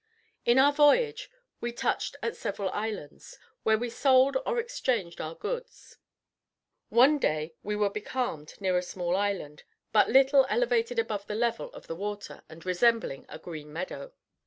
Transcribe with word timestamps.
In 0.45 0.57
our 0.57 0.73
voyage 0.73 1.29
we 1.59 1.71
touched 1.71 2.15
at 2.23 2.35
several 2.35 2.71
islands, 2.71 3.37
where 3.61 3.77
we 3.77 3.91
sold 3.91 4.35
or 4.47 4.57
exchanged 4.59 5.21
our 5.21 5.35
goods. 5.35 5.97
One 6.89 7.19
day 7.19 7.53
we 7.61 7.75
were 7.75 7.91
becalmed 7.91 8.59
near 8.59 8.75
a 8.79 8.81
small 8.81 9.15
island, 9.15 9.61
but 9.91 10.09
little 10.09 10.47
elevated 10.49 10.97
above 10.97 11.27
the 11.27 11.35
level 11.35 11.71
of 11.73 11.85
the 11.85 11.95
water, 11.95 12.41
and 12.49 12.65
resembling 12.65 13.27
a 13.29 13.37
green 13.37 13.71
meadow. 13.71 14.11